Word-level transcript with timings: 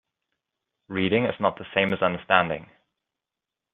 Reading 0.87 1.25
is 1.25 1.39
not 1.39 1.59
the 1.59 1.67
same 1.75 1.93
as 1.93 2.01
understanding. 2.01 2.71